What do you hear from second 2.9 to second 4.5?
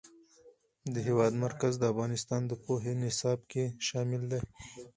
نصاب کې شامل دي.